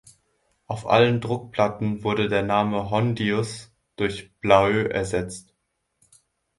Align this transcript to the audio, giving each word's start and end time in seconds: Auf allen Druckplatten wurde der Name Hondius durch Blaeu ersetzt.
Auf 0.65 0.87
allen 0.89 1.21
Druckplatten 1.21 2.03
wurde 2.03 2.27
der 2.27 2.41
Name 2.41 2.89
Hondius 2.89 3.71
durch 3.97 4.33
Blaeu 4.39 4.85
ersetzt. 4.85 5.53